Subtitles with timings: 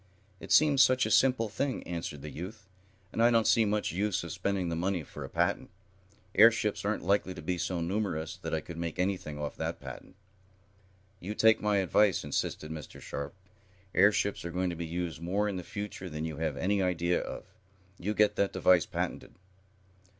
[0.39, 2.67] "It seems such a simple thing," answered the youth.
[3.13, 5.69] "And I don't see much use of spending the money for a patent.
[6.33, 10.15] Airships aren't likely to be so numerous that I could make anything off that patent."
[11.19, 12.99] "You take my advice," insisted Mr.
[12.99, 13.35] Sharp.
[13.93, 17.21] "Airships are going to be used more in the future than you have any idea
[17.21, 17.43] of.
[17.99, 19.35] You get that device patented."